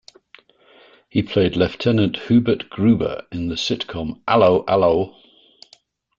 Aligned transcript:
He 1.09 1.21
played 1.21 1.55
Lieutenant 1.55 2.15
Hubert 2.21 2.71
Gruber 2.71 3.27
in 3.31 3.49
the 3.49 3.53
sitcom 3.55 4.19
'Allo 4.27 4.65
'Allo! 4.67 5.15